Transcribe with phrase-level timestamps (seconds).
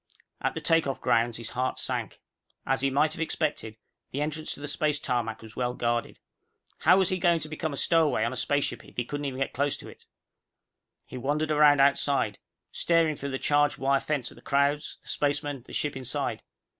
[0.41, 2.19] At the takeoff grounds, his heart sank.
[2.65, 3.75] As he might have expected,
[4.09, 6.17] the entrance to the space tarmac was well guarded.
[6.79, 9.39] How was he going to become a stowaway on a spaceship if he couldn't even
[9.39, 10.05] get close to it?
[11.05, 12.39] He wandered around outside,
[12.71, 16.41] staring through the charged wire fence at the crowds, the spacemen, the ships inside.